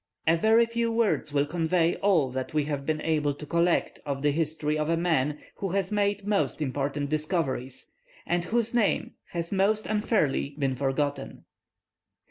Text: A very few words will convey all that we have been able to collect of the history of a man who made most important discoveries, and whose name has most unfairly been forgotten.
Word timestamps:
A 0.25 0.35
very 0.35 0.65
few 0.65 0.91
words 0.91 1.31
will 1.31 1.45
convey 1.45 1.95
all 1.97 2.31
that 2.31 2.55
we 2.55 2.63
have 2.63 2.87
been 2.87 3.01
able 3.01 3.35
to 3.35 3.45
collect 3.45 3.99
of 4.03 4.23
the 4.23 4.31
history 4.31 4.75
of 4.75 4.89
a 4.89 4.97
man 4.97 5.37
who 5.57 5.79
made 5.91 6.25
most 6.25 6.59
important 6.59 7.11
discoveries, 7.11 7.85
and 8.25 8.45
whose 8.45 8.73
name 8.73 9.13
has 9.33 9.51
most 9.51 9.85
unfairly 9.85 10.55
been 10.57 10.75
forgotten. 10.75 11.45